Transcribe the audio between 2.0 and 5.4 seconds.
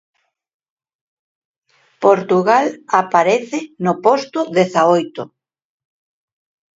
Portugal aparece no posto dezaoito.